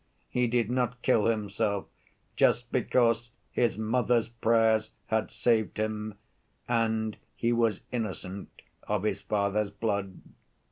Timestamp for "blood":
9.69-10.19